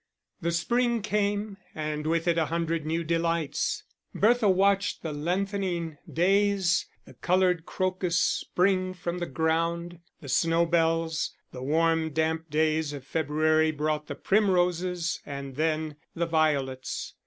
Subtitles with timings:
[0.41, 3.83] The spring came, and with it a hundred new delights;
[4.15, 11.61] Bertha watched the lengthening days, the coloured crocus spring from the ground, the snowbells; the
[11.61, 17.13] warm damp days of February brought the primroses and then the violets.